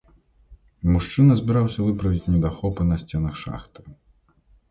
[0.93, 3.79] Мужчына збіраўся выправіць недахопы на сценах шахты.